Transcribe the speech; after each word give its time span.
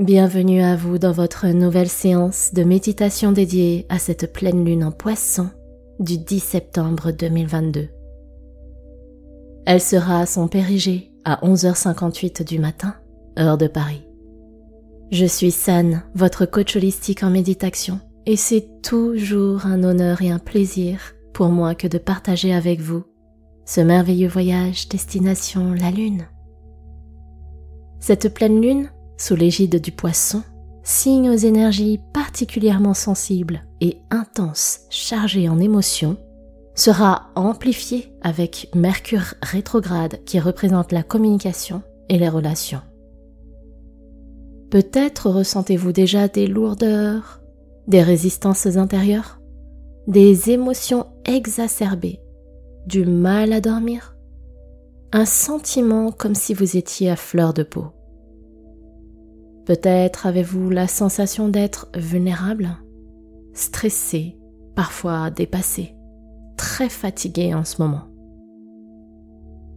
Bienvenue 0.00 0.62
à 0.62 0.76
vous 0.76 0.96
dans 0.96 1.12
votre 1.12 1.46
nouvelle 1.48 1.90
séance 1.90 2.54
de 2.54 2.64
méditation 2.64 3.32
dédiée 3.32 3.84
à 3.90 3.98
cette 3.98 4.32
pleine 4.32 4.64
lune 4.64 4.82
en 4.82 4.92
poisson 4.92 5.50
du 5.98 6.16
10 6.16 6.40
septembre 6.40 7.10
2022. 7.10 7.90
Elle 9.66 9.80
sera 9.82 10.20
à 10.20 10.24
son 10.24 10.48
périgée 10.48 11.12
à 11.26 11.46
11h58 11.46 12.48
du 12.48 12.58
matin, 12.58 12.94
heure 13.38 13.58
de 13.58 13.66
Paris. 13.66 14.06
Je 15.10 15.26
suis 15.26 15.50
San, 15.50 16.02
votre 16.14 16.46
coach 16.46 16.76
holistique 16.76 17.22
en 17.22 17.28
méditation, 17.28 18.00
et 18.24 18.36
c'est 18.36 18.80
toujours 18.80 19.66
un 19.66 19.82
honneur 19.82 20.22
et 20.22 20.30
un 20.30 20.38
plaisir 20.38 21.12
pour 21.34 21.50
moi 21.50 21.74
que 21.74 21.88
de 21.88 21.98
partager 21.98 22.54
avec 22.54 22.80
vous 22.80 23.04
ce 23.66 23.82
merveilleux 23.82 24.28
voyage 24.28 24.88
destination 24.88 25.74
la 25.74 25.90
Lune. 25.90 26.24
Cette 27.98 28.32
pleine 28.32 28.62
lune, 28.62 28.88
sous 29.20 29.36
l'égide 29.36 29.80
du 29.80 29.92
poisson, 29.92 30.42
signe 30.82 31.28
aux 31.28 31.36
énergies 31.36 32.00
particulièrement 32.14 32.94
sensibles 32.94 33.62
et 33.82 33.98
intenses 34.10 34.80
chargées 34.88 35.48
en 35.48 35.60
émotions, 35.60 36.16
sera 36.74 37.30
amplifiée 37.34 38.14
avec 38.22 38.70
Mercure 38.74 39.34
rétrograde 39.42 40.24
qui 40.24 40.40
représente 40.40 40.90
la 40.90 41.02
communication 41.02 41.82
et 42.08 42.18
les 42.18 42.30
relations. 42.30 42.80
Peut-être 44.70 45.28
ressentez-vous 45.28 45.92
déjà 45.92 46.26
des 46.26 46.46
lourdeurs, 46.46 47.42
des 47.88 48.02
résistances 48.02 48.66
intérieures, 48.76 49.38
des 50.06 50.50
émotions 50.50 51.06
exacerbées, 51.26 52.20
du 52.86 53.04
mal 53.04 53.52
à 53.52 53.60
dormir, 53.60 54.16
un 55.12 55.26
sentiment 55.26 56.10
comme 56.10 56.34
si 56.34 56.54
vous 56.54 56.78
étiez 56.78 57.10
à 57.10 57.16
fleur 57.16 57.52
de 57.52 57.64
peau. 57.64 57.88
Peut-être 59.70 60.26
avez-vous 60.26 60.68
la 60.68 60.88
sensation 60.88 61.48
d'être 61.48 61.90
vulnérable, 61.94 62.70
stressé, 63.52 64.36
parfois 64.74 65.30
dépassé, 65.30 65.94
très 66.56 66.88
fatigué 66.88 67.54
en 67.54 67.62
ce 67.62 67.80
moment. 67.80 68.08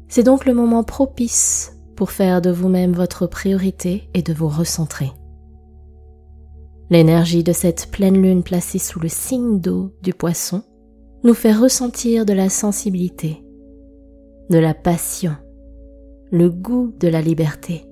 C'est 0.07 0.23
donc 0.23 0.47
le 0.47 0.55
moment 0.55 0.83
propice 0.83 1.77
pour 1.95 2.09
faire 2.09 2.41
de 2.41 2.49
vous-même 2.49 2.93
votre 2.93 3.27
priorité 3.27 4.09
et 4.15 4.23
de 4.23 4.33
vous 4.33 4.47
recentrer. 4.47 5.11
L'énergie 6.89 7.43
de 7.43 7.53
cette 7.53 7.91
pleine 7.91 8.19
lune 8.19 8.41
placée 8.41 8.79
sous 8.79 8.99
le 8.99 9.09
signe 9.09 9.59
d'eau 9.59 9.93
du 10.01 10.15
poisson 10.15 10.63
nous 11.23 11.35
fait 11.35 11.53
ressentir 11.53 12.25
de 12.25 12.33
la 12.33 12.49
sensibilité, 12.49 13.43
de 14.49 14.57
la 14.57 14.73
passion, 14.73 15.35
le 16.31 16.49
goût 16.49 16.95
de 16.99 17.09
la 17.09 17.21
liberté, 17.21 17.85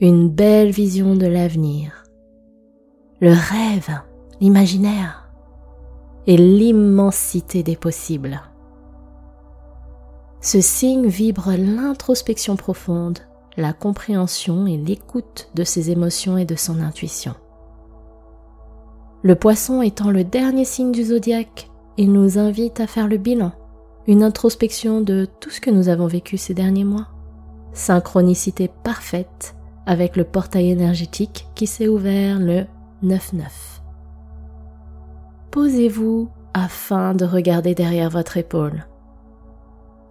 une 0.00 0.28
belle 0.28 0.70
vision 0.70 1.14
de 1.14 1.26
l'avenir, 1.26 2.04
le 3.20 3.30
rêve, 3.30 4.00
l'imaginaire 4.40 5.30
et 6.26 6.36
l'immensité 6.36 7.62
des 7.62 7.76
possibles. 7.76 8.40
Ce 10.40 10.60
signe 10.60 11.06
vibre 11.06 11.52
l'introspection 11.56 12.56
profonde, 12.56 13.20
la 13.56 13.72
compréhension 13.72 14.66
et 14.66 14.76
l'écoute 14.76 15.50
de 15.54 15.62
ses 15.62 15.90
émotions 15.92 16.38
et 16.38 16.44
de 16.44 16.56
son 16.56 16.80
intuition. 16.80 17.34
Le 19.22 19.36
poisson 19.36 19.80
étant 19.80 20.10
le 20.10 20.24
dernier 20.24 20.64
signe 20.64 20.92
du 20.92 21.04
zodiaque, 21.04 21.70
il 21.96 22.12
nous 22.12 22.36
invite 22.36 22.80
à 22.80 22.88
faire 22.88 23.06
le 23.06 23.16
bilan, 23.16 23.52
une 24.08 24.24
introspection 24.24 25.00
de 25.00 25.28
tout 25.40 25.50
ce 25.50 25.60
que 25.60 25.70
nous 25.70 25.88
avons 25.88 26.08
vécu 26.08 26.36
ces 26.36 26.52
derniers 26.52 26.84
mois. 26.84 27.06
Synchronicité 27.72 28.68
parfaite 28.82 29.54
avec 29.86 30.16
le 30.16 30.24
portail 30.24 30.70
énergétique 30.70 31.46
qui 31.54 31.66
s'est 31.66 31.88
ouvert 31.88 32.38
le 32.38 32.64
9-9. 33.02 33.42
Posez-vous 35.50 36.28
afin 36.52 37.14
de 37.14 37.24
regarder 37.24 37.74
derrière 37.74 38.10
votre 38.10 38.36
épaule. 38.36 38.86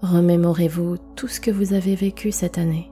Remémorez-vous 0.01 0.97
tout 1.15 1.27
ce 1.27 1.39
que 1.39 1.51
vous 1.51 1.73
avez 1.73 1.95
vécu 1.95 2.31
cette 2.31 2.57
année. 2.57 2.91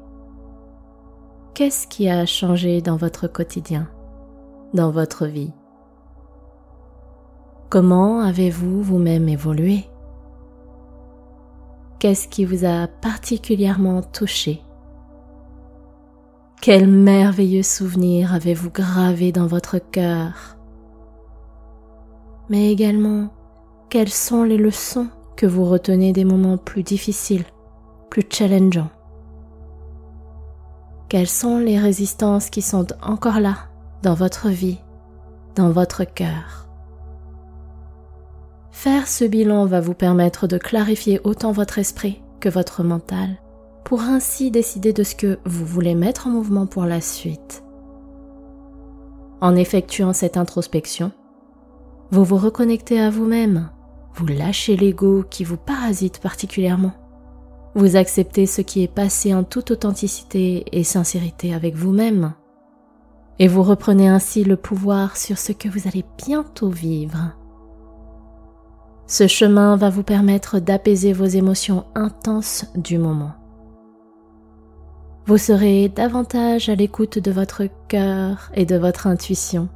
Qu'est-ce 1.54 1.88
qui 1.88 2.10
a 2.10 2.26
changé 2.26 2.82
dans 2.82 2.96
votre 2.96 3.28
quotidien, 3.28 3.90
dans 4.74 4.92
votre 4.92 5.28
vie? 5.28 5.52
Comment 7.70 8.22
avez-vous 8.22 8.82
vous-même 8.82 9.28
évolué? 9.28 9.86
Qu'est-ce 12.00 12.28
qui 12.28 12.46
vous 12.46 12.66
a 12.66 12.88
particulièrement 12.88 14.02
touché? 14.02 14.62
Quel 16.62 16.88
merveilleux 16.88 17.64
souvenir 17.64 18.36
avez-vous 18.36 18.70
gravé 18.70 19.32
dans 19.32 19.48
votre 19.48 19.80
cœur. 19.80 20.58
Mais 22.50 22.72
également, 22.72 23.34
quelles 23.90 24.12
sont 24.12 24.44
les 24.44 24.58
leçons 24.58 25.08
que 25.36 25.48
vous 25.48 25.66
retenez 25.66 26.14
des 26.14 26.24
moments 26.24 26.60
plus 26.60 26.84
difficiles, 26.84 27.46
plus 28.12 28.22
challengeants. 28.30 28.92
Quelles 31.10 31.28
sont 31.28 31.58
les 31.58 31.80
résistances 31.80 32.52
qui 32.52 32.62
sont 32.62 32.86
encore 33.02 33.40
là 33.40 33.58
dans 34.04 34.14
votre 34.14 34.50
vie, 34.50 34.78
dans 35.56 35.72
votre 35.72 36.04
cœur. 36.04 36.68
Faire 38.70 39.08
ce 39.08 39.26
bilan 39.26 39.66
va 39.66 39.82
vous 39.82 39.96
permettre 39.96 40.46
de 40.46 40.60
clarifier 40.60 41.20
autant 41.24 41.54
votre 41.54 41.80
esprit 41.80 42.22
que 42.40 42.50
votre 42.50 42.84
mental 42.84 43.40
pour 43.84 44.02
ainsi 44.02 44.52
décider 44.52 44.94
de 44.94 45.04
ce 45.04 45.16
que 45.16 45.40
vous 45.46 45.66
voulez 45.66 45.96
mettre 45.96 46.28
en 46.28 46.32
mouvement 46.32 46.66
pour 46.66 46.86
la 46.86 47.02
suite. 47.02 47.64
En 49.42 49.56
effectuant 49.56 50.14
cette 50.14 50.38
introspection, 50.38 51.12
vous 52.12 52.24
vous 52.24 52.38
reconnectez 52.38 53.00
à 53.00 53.10
vous-même, 53.10 53.70
vous 54.14 54.28
lâchez 54.28 54.76
l'ego 54.76 55.24
qui 55.30 55.44
vous 55.44 55.58
parasite 55.58 56.20
particulièrement, 56.20 56.94
vous 57.74 57.96
acceptez 57.96 58.46
ce 58.46 58.62
qui 58.62 58.84
est 58.84 58.94
passé 58.94 59.34
en 59.34 59.44
toute 59.44 59.72
authenticité 59.72 60.66
et 60.72 60.84
sincérité 60.84 61.54
avec 61.54 61.76
vous-même, 61.76 62.34
et 63.40 63.48
vous 63.48 63.64
reprenez 63.64 64.08
ainsi 64.08 64.44
le 64.44 64.58
pouvoir 64.58 65.18
sur 65.18 65.38
ce 65.38 65.54
que 65.54 65.70
vous 65.70 65.88
allez 65.88 66.06
bientôt 66.24 66.70
vivre. 66.70 67.34
Ce 69.08 69.28
chemin 69.28 69.76
va 69.76 69.90
vous 69.90 70.04
permettre 70.04 70.60
d'apaiser 70.60 71.12
vos 71.12 71.26
émotions 71.26 71.86
intenses 71.96 72.66
du 72.76 72.98
moment. 72.98 73.32
Vous 75.32 75.38
serez 75.38 75.88
davantage 75.88 76.68
à 76.68 76.76
l'écoute 76.76 77.18
de 77.18 77.32
votre 77.32 77.64
cœur 77.88 78.52
et 78.54 78.66
de 78.66 78.76
votre 78.76 79.08
intuition. 79.08 79.70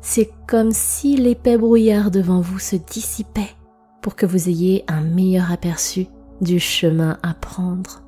C'est 0.00 0.32
comme 0.48 0.72
si 0.72 1.16
l'épais 1.16 1.56
brouillard 1.56 2.10
devant 2.10 2.40
vous 2.40 2.58
se 2.58 2.74
dissipait 2.74 3.54
pour 4.02 4.16
que 4.16 4.26
vous 4.26 4.48
ayez 4.48 4.84
un 4.88 5.00
meilleur 5.00 5.52
aperçu 5.52 6.08
du 6.40 6.58
chemin 6.58 7.18
à 7.22 7.34
prendre. 7.34 8.02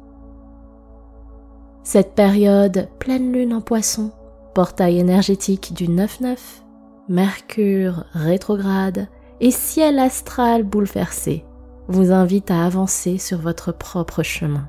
Cette 1.85 2.17
période 2.17 2.89
pleine 2.99 3.33
lune 3.33 3.55
en 3.55 3.61
poisson, 3.61 4.11
portail 4.55 4.99
énergétique 4.99 5.73
du 5.73 5.87
9-9, 5.87 6.37
Mercure 7.09 8.07
rétrograde 8.13 9.07
et 9.39 9.53
ciel 9.53 10.01
astral 10.01 10.65
bouleversé 10.65 11.45
vous 11.87 12.11
invite 12.11 12.51
à 12.51 12.67
avancer 12.67 13.19
sur 13.19 13.39
votre 13.39 13.71
propre 13.71 14.25
chemin. 14.25 14.69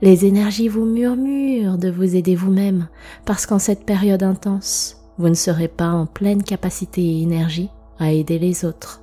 Les 0.00 0.26
énergies 0.26 0.68
vous 0.68 0.84
murmurent 0.84 1.76
de 1.76 1.90
vous 1.90 2.14
aider 2.14 2.36
vous-même 2.36 2.88
parce 3.24 3.46
qu'en 3.46 3.58
cette 3.58 3.84
période 3.84 4.22
intense, 4.22 4.96
vous 5.18 5.28
ne 5.28 5.34
serez 5.34 5.66
pas 5.66 5.90
en 5.90 6.06
pleine 6.06 6.44
capacité 6.44 7.02
et 7.02 7.22
énergie 7.22 7.70
à 7.98 8.12
aider 8.12 8.38
les 8.38 8.64
autres. 8.64 9.02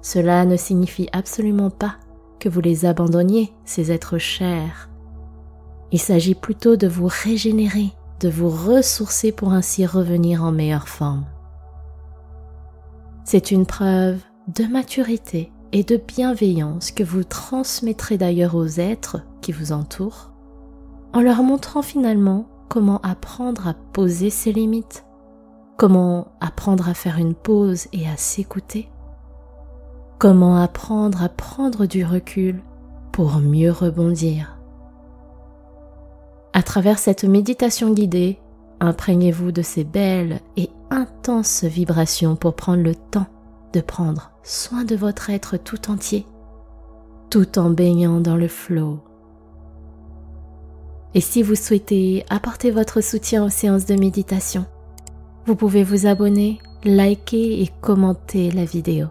Cela 0.00 0.46
ne 0.46 0.56
signifie 0.56 1.08
absolument 1.12 1.70
pas 1.70 1.96
que 2.40 2.48
vous 2.48 2.60
les 2.60 2.86
abandonniez, 2.86 3.52
ces 3.64 3.92
êtres 3.92 4.18
chers. 4.18 4.88
Il 5.92 5.98
s'agit 5.98 6.34
plutôt 6.34 6.76
de 6.76 6.88
vous 6.88 7.08
régénérer, 7.08 7.92
de 8.20 8.30
vous 8.30 8.48
ressourcer 8.48 9.30
pour 9.30 9.52
ainsi 9.52 9.84
revenir 9.84 10.42
en 10.42 10.52
meilleure 10.52 10.88
forme. 10.88 11.24
C'est 13.24 13.50
une 13.50 13.66
preuve 13.66 14.20
de 14.48 14.64
maturité 14.64 15.50
et 15.74 15.82
de 15.82 15.96
bienveillance 15.96 16.92
que 16.92 17.02
vous 17.02 17.24
transmettrez 17.24 18.16
d'ailleurs 18.16 18.54
aux 18.54 18.78
êtres 18.78 19.18
qui 19.40 19.50
vous 19.50 19.72
entourent, 19.72 20.30
en 21.12 21.20
leur 21.20 21.42
montrant 21.42 21.82
finalement 21.82 22.46
comment 22.68 23.00
apprendre 23.02 23.66
à 23.66 23.74
poser 23.74 24.30
ses 24.30 24.52
limites, 24.52 25.04
comment 25.76 26.28
apprendre 26.40 26.88
à 26.88 26.94
faire 26.94 27.18
une 27.18 27.34
pause 27.34 27.88
et 27.92 28.08
à 28.08 28.16
s'écouter, 28.16 28.88
comment 30.20 30.62
apprendre 30.62 31.24
à 31.24 31.28
prendre 31.28 31.86
du 31.86 32.04
recul 32.04 32.62
pour 33.10 33.38
mieux 33.40 33.72
rebondir. 33.72 34.56
À 36.52 36.62
travers 36.62 37.00
cette 37.00 37.24
méditation 37.24 37.92
guidée, 37.92 38.38
imprégnez-vous 38.78 39.50
de 39.50 39.62
ces 39.62 39.82
belles 39.82 40.38
et 40.56 40.70
intenses 40.90 41.64
vibrations 41.64 42.36
pour 42.36 42.54
prendre 42.54 42.84
le 42.84 42.94
temps 42.94 43.26
de 43.74 43.80
prendre 43.80 44.30
soin 44.44 44.84
de 44.84 44.94
votre 44.94 45.30
être 45.30 45.56
tout 45.56 45.90
entier, 45.90 46.26
tout 47.28 47.58
en 47.58 47.70
baignant 47.70 48.20
dans 48.20 48.36
le 48.36 48.48
flot. 48.48 49.00
Et 51.14 51.20
si 51.20 51.42
vous 51.42 51.56
souhaitez 51.56 52.24
apporter 52.30 52.70
votre 52.70 53.00
soutien 53.00 53.44
aux 53.44 53.50
séances 53.50 53.86
de 53.86 53.96
méditation, 53.96 54.66
vous 55.46 55.56
pouvez 55.56 55.82
vous 55.82 56.06
abonner, 56.06 56.60
liker 56.84 57.62
et 57.62 57.70
commenter 57.80 58.50
la 58.50 58.64
vidéo. 58.64 59.08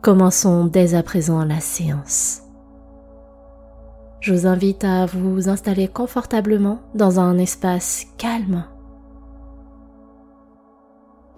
Commençons 0.00 0.66
dès 0.66 0.94
à 0.94 1.02
présent 1.02 1.44
la 1.44 1.60
séance. 1.60 2.42
Je 4.20 4.32
vous 4.32 4.46
invite 4.46 4.84
à 4.84 5.06
vous 5.06 5.48
installer 5.48 5.88
confortablement 5.88 6.80
dans 6.94 7.20
un 7.20 7.38
espace 7.38 8.06
calme. 8.16 8.64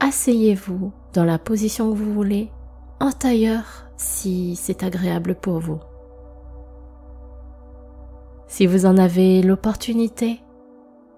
Asseyez-vous 0.00 0.92
dans 1.16 1.24
la 1.24 1.38
position 1.38 1.90
que 1.90 1.96
vous 1.96 2.12
voulez, 2.12 2.50
en 3.00 3.10
tailleur 3.10 3.88
si 3.96 4.54
c'est 4.54 4.82
agréable 4.82 5.34
pour 5.34 5.60
vous. 5.60 5.80
Si 8.48 8.66
vous 8.66 8.84
en 8.84 8.98
avez 8.98 9.40
l'opportunité, 9.40 10.42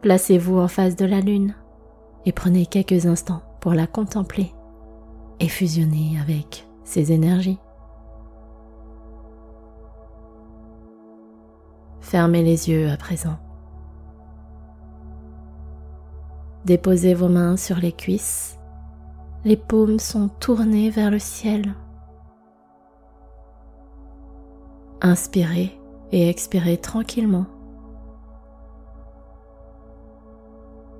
placez-vous 0.03 0.57
en 0.57 0.69
face 0.69 0.95
de 0.95 1.05
la 1.05 1.21
lune 1.21 1.55
et 2.25 2.33
prenez 2.33 2.65
quelques 2.65 3.07
instants 3.07 3.43
pour 3.61 3.75
la 3.75 3.89
contempler 3.89 4.53
et 5.41 5.49
fusionner 5.49 6.17
avec 6.23 6.69
ses 6.85 7.11
énergies. 7.11 7.59
Fermez 12.01 12.45
les 12.45 12.71
yeux 12.71 12.89
à 12.89 12.97
présent. 12.97 13.37
Déposez 16.65 17.15
vos 17.15 17.29
mains 17.29 17.57
sur 17.57 17.79
les 17.79 17.93
cuisses. 17.93 18.58
Les 19.45 19.57
paumes 19.57 20.01
sont 20.01 20.29
tournées 20.41 20.91
vers 20.91 21.11
le 21.11 21.21
ciel. 21.21 21.75
Inspirez 25.01 25.79
et 26.11 26.29
expirez 26.29 26.77
tranquillement. 26.77 27.47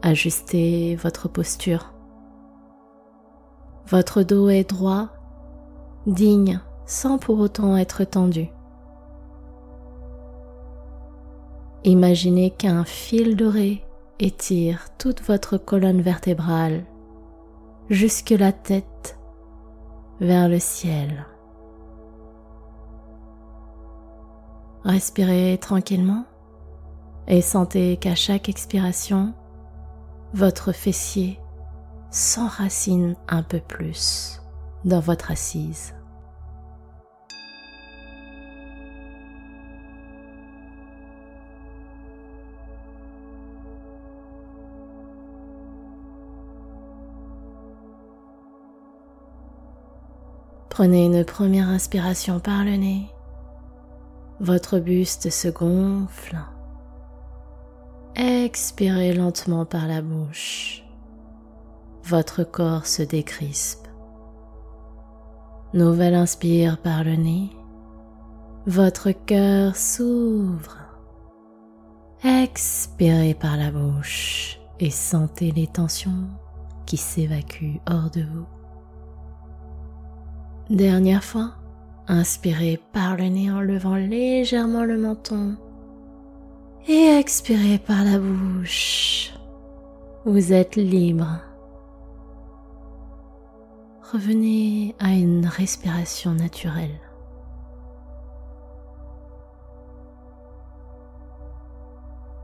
Ajustez 0.03 0.95
votre 0.95 1.29
posture. 1.29 1.93
Votre 3.89 4.23
dos 4.23 4.49
est 4.49 4.71
droit, 4.71 5.09
digne, 6.07 6.61
sans 6.87 7.19
pour 7.19 7.41
autant 7.41 7.77
être 7.77 8.05
tendu. 8.05 8.49
Imaginez 11.83 12.51
qu'un 12.51 12.85
fil 12.85 13.35
doré 13.35 13.83
étire 14.21 14.89
toute 14.99 15.23
votre 15.23 15.59
colonne 15.59 16.03
vertébrale 16.03 16.85
jusque 17.91 18.31
la 18.31 18.53
tête 18.53 19.19
vers 20.21 20.49
le 20.49 20.59
ciel. 20.59 21.27
Respirez 24.85 25.59
tranquillement 25.61 26.25
et 27.27 27.43
sentez 27.43 27.97
qu'à 27.97 28.15
chaque 28.15 28.49
expiration, 28.49 29.35
votre 30.35 30.73
fessier 30.73 31.39
s'enracine 32.11 33.17
un 33.29 33.43
peu 33.43 33.61
plus 33.61 34.41
dans 34.85 35.01
votre 35.01 35.31
assise. 35.31 35.95
Prenez 50.79 51.07
une 51.07 51.25
première 51.25 51.71
inspiration 51.71 52.39
par 52.39 52.63
le 52.63 52.77
nez. 52.77 53.11
Votre 54.39 54.79
buste 54.79 55.29
se 55.29 55.49
gonfle. 55.49 56.39
Expirez 58.15 59.13
lentement 59.13 59.67
par 59.67 59.89
la 59.89 60.03
bouche. 60.03 60.85
Votre 62.05 62.45
corps 62.45 62.87
se 62.87 63.03
décrispe. 63.03 63.89
Nouvelle 65.75 66.15
inspire 66.15 66.79
par 66.79 67.03
le 67.03 67.17
nez. 67.17 67.51
Votre 68.67 69.11
cœur 69.11 69.75
s'ouvre. 69.75 70.77
Expirez 72.23 73.35
par 73.35 73.57
la 73.57 73.73
bouche 73.73 74.61
et 74.79 74.91
sentez 74.91 75.51
les 75.51 75.67
tensions 75.67 76.29
qui 76.87 76.97
s'évacuent 76.97 77.81
hors 77.91 78.11
de 78.11 78.23
vous. 78.23 78.58
Dernière 80.71 81.25
fois, 81.25 81.53
inspirez 82.09 82.79
par 82.93 83.17
le 83.17 83.25
nez 83.25 83.51
en 83.51 83.63
levant 83.63 83.97
légèrement 83.97 84.85
le 84.85 84.99
menton 84.99 85.57
et 86.87 87.07
expirez 87.19 87.79
par 87.79 88.05
la 88.05 88.19
bouche. 88.19 89.33
Vous 90.27 90.53
êtes 90.53 90.77
libre. 90.77 91.41
Revenez 94.13 94.95
à 94.99 95.13
une 95.13 95.47
respiration 95.47 96.33
naturelle. 96.33 97.01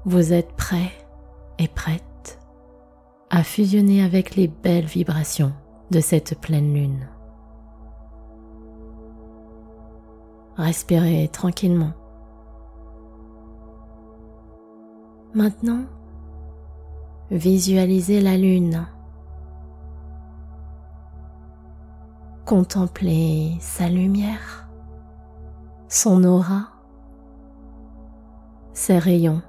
Vous 0.06 0.32
êtes 0.32 0.52
prêt 0.52 0.92
et 1.58 1.68
prête 1.68 2.38
à 3.28 3.42
fusionner 3.42 4.02
avec 4.02 4.34
les 4.34 4.48
belles 4.48 4.86
vibrations 4.86 5.52
de 5.90 6.00
cette 6.00 6.40
pleine 6.40 6.72
lune. 6.72 7.08
Respirez 10.56 11.28
tranquillement. 11.32 11.92
Maintenant, 15.34 15.84
visualisez 17.30 18.20
la 18.20 18.36
lune. 18.36 18.86
Contemplez 22.44 23.56
sa 23.58 23.88
lumière, 23.88 24.68
son 25.88 26.22
aura, 26.22 26.68
ses 28.74 28.98
rayons, 28.98 29.42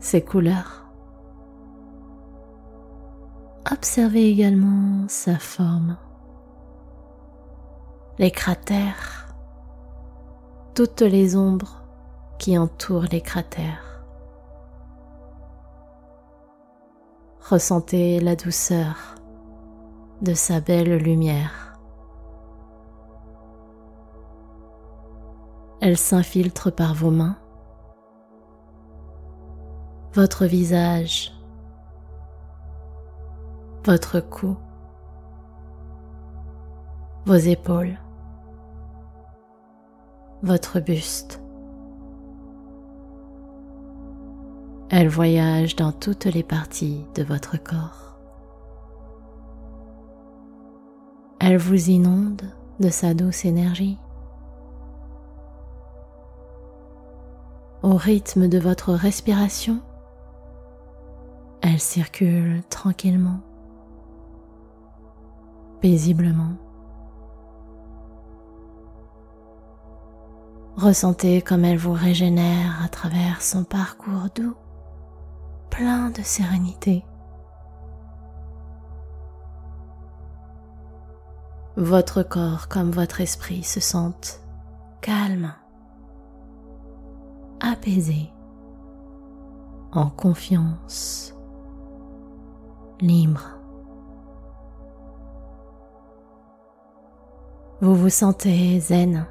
ses 0.00 0.24
couleurs. 0.24 0.90
Observez 3.70 4.28
également 4.28 5.06
sa 5.08 5.38
forme 5.38 5.96
les 8.18 8.32
cratères, 8.32 9.32
toutes 10.74 11.02
les 11.02 11.36
ombres 11.36 11.84
qui 12.40 12.58
entourent 12.58 13.06
les 13.12 13.20
cratères. 13.20 14.02
Ressentez 17.48 18.18
la 18.18 18.34
douceur 18.34 19.14
de 20.20 20.34
sa 20.34 20.60
belle 20.60 20.96
lumière. 20.96 21.78
Elle 25.80 25.96
s'infiltre 25.96 26.72
par 26.74 26.94
vos 26.94 27.12
mains, 27.12 27.38
votre 30.12 30.44
visage, 30.44 31.32
votre 33.84 34.18
cou, 34.18 34.56
vos 37.24 37.34
épaules 37.34 37.96
votre 40.42 40.80
buste. 40.80 41.40
Elle 44.90 45.08
voyage 45.08 45.76
dans 45.76 45.92
toutes 45.92 46.24
les 46.24 46.42
parties 46.42 47.04
de 47.14 47.22
votre 47.22 47.62
corps. 47.62 48.18
Elle 51.40 51.58
vous 51.58 51.90
inonde 51.90 52.42
de 52.80 52.88
sa 52.88 53.14
douce 53.14 53.44
énergie. 53.44 53.98
Au 57.82 57.94
rythme 57.94 58.48
de 58.48 58.58
votre 58.58 58.92
respiration, 58.92 59.80
elle 61.60 61.80
circule 61.80 62.62
tranquillement, 62.70 63.40
paisiblement. 65.80 66.56
Ressentez 70.78 71.42
comme 71.42 71.64
elle 71.64 71.76
vous 71.76 71.92
régénère 71.92 72.84
à 72.84 72.88
travers 72.88 73.42
son 73.42 73.64
parcours 73.64 74.28
doux, 74.32 74.54
plein 75.70 76.10
de 76.10 76.22
sérénité. 76.22 77.04
Votre 81.76 82.22
corps 82.22 82.68
comme 82.68 82.92
votre 82.92 83.20
esprit 83.20 83.64
se 83.64 83.80
sentent 83.80 84.40
calmes, 85.00 85.52
apaisés, 87.58 88.30
en 89.90 90.08
confiance, 90.10 91.34
libres. 93.00 93.58
Vous 97.80 97.96
vous 97.96 98.10
sentez 98.10 98.78
zen 98.78 99.26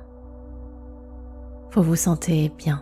vous 1.78 1.84
vous 1.84 1.96
sentez 1.96 2.50
bien. 2.58 2.82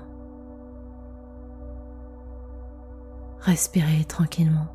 Respirez 3.40 4.06
tranquillement. 4.06 4.68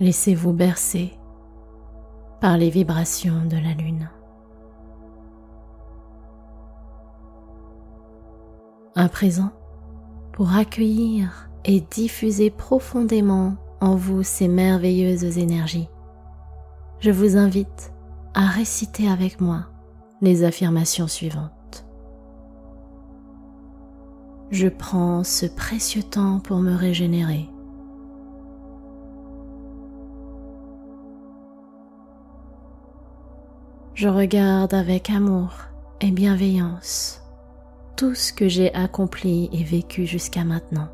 Laissez-vous 0.00 0.52
bercer 0.52 1.12
par 2.40 2.56
les 2.56 2.70
vibrations 2.70 3.44
de 3.44 3.56
la 3.56 3.74
lune. 3.74 4.10
Un 8.96 9.08
présent 9.08 9.52
pour 10.32 10.54
accueillir 10.56 11.50
et 11.64 11.80
diffuser 11.80 12.50
profondément 12.50 13.56
en 13.80 13.96
vous 13.96 14.22
ces 14.22 14.48
merveilleuses 14.48 15.38
énergies. 15.38 15.88
Je 17.00 17.10
vous 17.10 17.36
invite 17.36 17.92
à 18.34 18.46
réciter 18.46 19.08
avec 19.08 19.40
moi 19.40 19.71
les 20.22 20.44
affirmations 20.44 21.08
suivantes. 21.08 21.84
Je 24.50 24.68
prends 24.68 25.24
ce 25.24 25.46
précieux 25.46 26.02
temps 26.02 26.38
pour 26.38 26.58
me 26.58 26.74
régénérer. 26.74 27.48
Je 33.94 34.08
regarde 34.08 34.74
avec 34.74 35.10
amour 35.10 35.54
et 36.00 36.10
bienveillance 36.10 37.20
tout 37.96 38.14
ce 38.14 38.32
que 38.32 38.48
j'ai 38.48 38.72
accompli 38.74 39.48
et 39.52 39.64
vécu 39.64 40.06
jusqu'à 40.06 40.44
maintenant. 40.44 40.88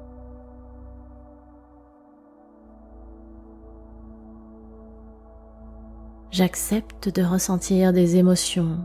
J'accepte 6.30 7.14
de 7.14 7.23
ressentir 7.23 7.92
des 7.92 8.16
émotions 8.16 8.78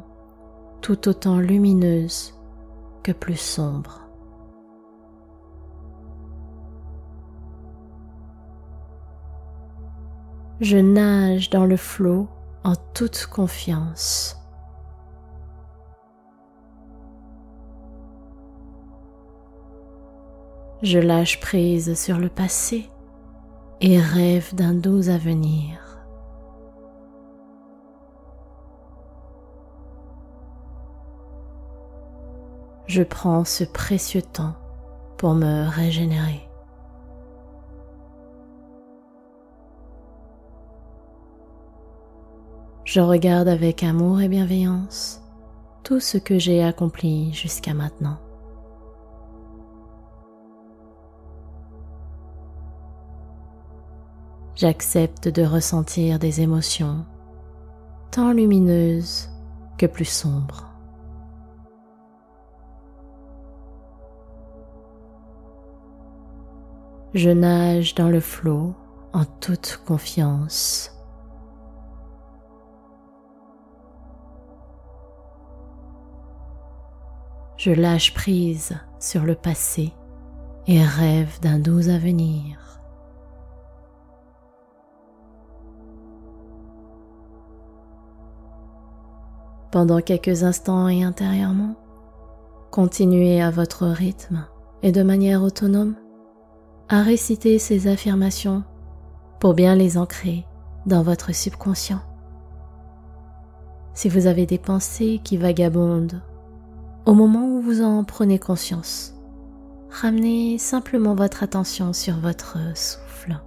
tout 0.83 1.07
autant 1.07 1.39
lumineuses 1.39 2.33
que 3.03 3.13
plus 3.13 3.39
sombres. 3.39 4.01
Je 10.59 10.77
nage 10.77 11.49
dans 11.49 11.65
le 11.65 11.77
flot 11.77 12.27
en 12.65 12.75
toute 12.93 13.27
confiance. 13.27 14.37
Je 20.81 20.99
lâche 20.99 21.39
prise 21.39 21.97
sur 21.97 22.17
le 22.17 22.27
passé 22.27 22.89
et 23.79 23.99
rêve 23.99 24.53
d'un 24.53 24.73
doux 24.73 25.07
avenir. 25.07 25.82
Je 32.93 33.01
prends 33.01 33.43
ce 33.43 33.63
précieux 33.63 34.21
temps 34.21 34.53
pour 35.17 35.33
me 35.33 35.67
régénérer. 35.67 36.47
Je 42.85 43.01
regarde 43.01 43.47
avec 43.47 43.81
amour 43.81 44.21
et 44.21 44.27
bienveillance 44.27 45.23
tout 45.81 45.99
ce 45.99 46.19
que 46.19 46.37
j'ai 46.37 46.63
accompli 46.63 47.33
jusqu'à 47.33 47.73
maintenant. 47.73 48.19
J'accepte 54.53 55.29
de 55.29 55.43
ressentir 55.43 56.19
des 56.19 56.41
émotions 56.41 57.05
tant 58.11 58.33
lumineuses 58.33 59.31
que 59.79 59.87
plus 59.87 60.05
sombres. 60.05 60.72
Je 67.13 67.29
nage 67.29 67.93
dans 67.93 68.09
le 68.09 68.19
flot 68.19 68.73
en 69.13 69.25
toute 69.25 69.81
confiance. 69.85 70.89
Je 77.57 77.71
lâche 77.71 78.13
prise 78.13 78.77
sur 78.99 79.23
le 79.23 79.35
passé 79.35 79.93
et 80.65 80.83
rêve 80.83 81.39
d'un 81.41 81.59
doux 81.59 81.89
avenir. 81.89 82.59
pendant 89.73 90.01
quelques 90.01 90.43
instants 90.43 90.87
et 90.87 91.03
intérieurement. 91.03 91.73
Continuez 92.69 93.41
à 93.41 93.49
votre 93.49 93.87
rythme 93.87 94.45
et 94.83 94.91
de 94.91 95.01
manière 95.01 95.41
autonome 95.41 95.95
à 96.93 97.01
réciter 97.01 97.57
ces 97.57 97.87
affirmations 97.87 98.63
pour 99.39 99.55
bien 99.55 99.73
les 99.75 99.97
ancrer 99.97 100.45
dans 100.85 101.01
votre 101.01 101.33
subconscient. 101.33 102.01
Si 103.95 104.09
vous 104.09 104.27
avez 104.27 104.45
des 104.45 104.59
pensées 104.59 105.19
qui 105.23 105.37
vagabondent, 105.37 106.21
au 107.07 107.15
moment 107.15 107.47
où 107.47 107.61
vous 107.61 107.81
en 107.81 108.03
prenez 108.03 108.37
conscience, 108.37 109.15
ramenez 109.89 110.59
simplement 110.59 111.15
votre 111.15 111.41
attention 111.41 111.93
sur 111.93 112.19
votre 112.19 112.59
souffle 112.77 113.39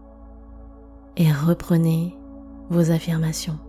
et 1.16 1.30
reprenez 1.30 2.16
vos 2.68 2.90
affirmations. 2.90 3.60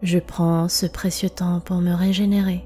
Je 0.00 0.18
prends 0.20 0.70
ce 0.70 0.86
précieux 0.86 1.28
temps 1.28 1.60
pour 1.60 1.82
me 1.82 1.92
régénérer. 1.92 2.64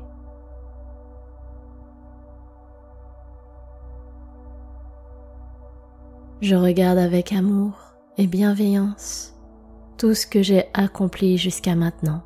Je 6.40 6.56
regarde 6.56 6.96
avec 6.96 7.34
amour 7.34 7.74
et 8.16 8.26
bienveillance 8.26 9.34
tout 9.98 10.14
ce 10.14 10.26
que 10.26 10.40
j'ai 10.40 10.68
accompli 10.72 11.36
jusqu'à 11.36 11.74
maintenant. 11.74 12.22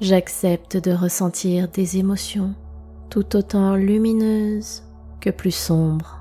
J'accepte 0.00 0.78
de 0.78 0.92
ressentir 0.92 1.68
des 1.68 1.98
émotions 1.98 2.54
tout 3.10 3.36
autant 3.36 3.76
lumineuses 3.76 4.82
que 5.20 5.28
plus 5.28 5.54
sombres. 5.54 6.20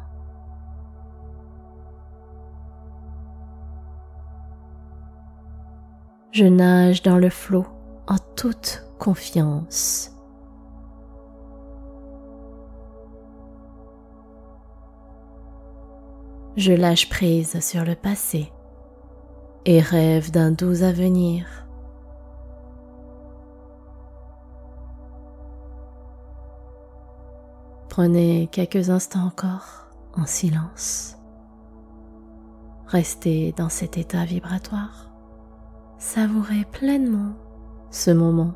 Je 6.32 6.46
nage 6.46 7.04
dans 7.04 7.18
le 7.18 7.30
flot 7.30 7.66
en 8.08 8.18
toute 8.36 8.86
confiance. 9.00 10.13
Je 16.56 16.72
lâche 16.72 17.10
prise 17.10 17.60
sur 17.60 17.84
le 17.84 17.96
passé 17.96 18.52
et 19.66 19.80
rêve 19.80 20.32
d'un 20.32 20.52
doux 20.52 20.84
avenir. 20.84 21.46
Prenez 27.90 28.50
quelques 28.52 28.90
instants 28.90 29.26
encore 29.26 29.88
en 30.16 30.26
silence. 30.26 31.18
Restez 32.88 33.54
dans 33.58 33.70
cet 33.70 33.98
état 33.98 34.26
vibratoire 34.26 35.14
savourez 36.04 36.66
pleinement 36.66 37.34
ce 37.90 38.12
moment. 38.12 38.54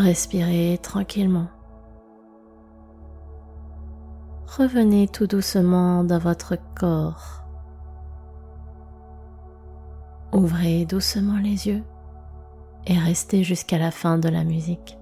Respirez 0.00 0.78
tranquillement. 0.82 1.48
Revenez 4.56 5.08
tout 5.08 5.26
doucement 5.26 6.04
dans 6.04 6.18
votre 6.18 6.56
corps. 6.74 7.42
Ouvrez 10.32 10.84
doucement 10.86 11.38
les 11.38 11.68
yeux 11.68 11.82
et 12.86 12.98
restez 12.98 13.44
jusqu'à 13.44 13.78
la 13.78 13.90
fin 13.90 14.18
de 14.18 14.28
la 14.28 14.44
musique. 14.44 14.98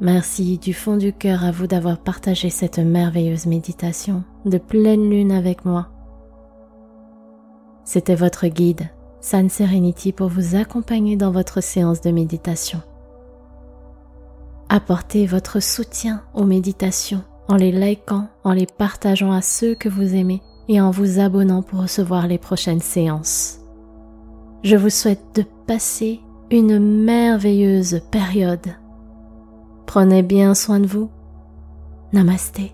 Merci 0.00 0.58
du 0.58 0.74
fond 0.74 0.96
du 0.96 1.12
cœur 1.12 1.44
à 1.44 1.52
vous 1.52 1.68
d'avoir 1.68 1.98
partagé 1.98 2.50
cette 2.50 2.80
merveilleuse 2.80 3.46
méditation 3.46 4.24
de 4.44 4.58
pleine 4.58 5.08
lune 5.08 5.30
avec 5.30 5.64
moi. 5.64 5.88
C'était 7.84 8.16
votre 8.16 8.48
guide, 8.48 8.88
San 9.22 9.48
Serenity, 9.48 10.12
pour 10.12 10.28
vous 10.28 10.56
accompagner 10.56 11.16
dans 11.16 11.30
votre 11.30 11.62
séance 11.62 12.02
de 12.02 12.10
méditation. 12.10 12.82
Apportez 14.68 15.26
votre 15.26 15.60
soutien 15.60 16.22
aux 16.34 16.44
méditations 16.44 17.22
en 17.48 17.56
les 17.56 17.72
likant, 17.72 18.28
en 18.44 18.52
les 18.52 18.66
partageant 18.66 19.32
à 19.32 19.40
ceux 19.40 19.74
que 19.74 19.88
vous 19.88 20.14
aimez 20.14 20.42
et 20.68 20.80
en 20.80 20.90
vous 20.90 21.20
abonnant 21.20 21.62
pour 21.62 21.80
recevoir 21.80 22.26
les 22.26 22.38
prochaines 22.38 22.80
séances. 22.80 23.60
Je 24.62 24.76
vous 24.76 24.90
souhaite 24.90 25.24
de 25.34 25.44
passer 25.66 26.20
une 26.50 26.78
merveilleuse 26.78 28.02
période 28.10 28.76
Prenez 29.92 30.22
bien 30.22 30.54
soin 30.54 30.80
de 30.80 30.86
vous. 30.86 31.10
Namasté. 32.14 32.72